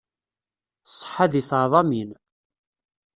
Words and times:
Ṣṣeḥa 0.91 1.25
di 1.31 1.41
teɛḍamin. 1.49 2.09